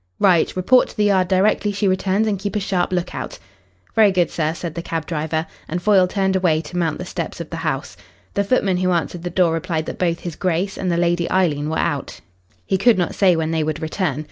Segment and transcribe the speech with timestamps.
[0.19, 0.55] "Right.
[0.55, 3.37] Report to the Yard directly she returns, and keep a sharp look out."
[3.93, 7.39] "Very good, sir," said the cab driver, and Foyle turned away to mount the steps
[7.39, 7.95] of the house.
[8.33, 11.69] The footman who answered the door replied that both his Grace and the Lady Eileen
[11.69, 12.19] were out.
[12.65, 14.19] He could not say when they would return.